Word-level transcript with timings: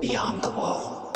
Beyond 0.00 0.42
the 0.42 0.50
wall. 0.50 1.11